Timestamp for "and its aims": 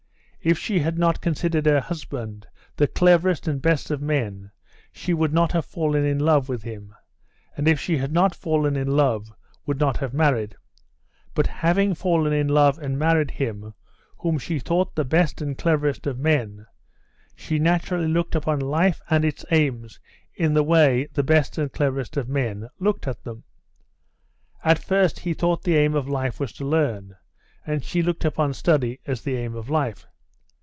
19.11-19.99